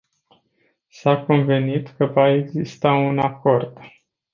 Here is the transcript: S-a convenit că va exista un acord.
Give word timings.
S-a 0.89 1.17
convenit 1.25 1.89
că 1.89 2.05
va 2.05 2.29
exista 2.29 2.91
un 2.91 3.19
acord. 3.19 3.79